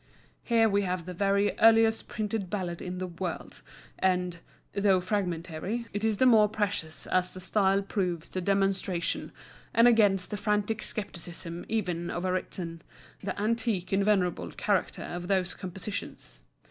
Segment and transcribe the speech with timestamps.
[0.41, 3.61] Here we have the very earliest printed ballad in the world,
[3.99, 4.39] and,
[4.73, 9.31] though fragmentary, it is the more precious as the style proves to demonstration,
[9.75, 12.81] and against the frantic scepticism even of a Ritson,
[13.21, 16.41] the antique and venerable character of those compositions.